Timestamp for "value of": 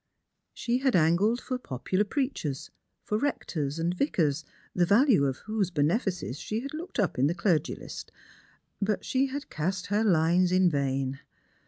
4.83-5.37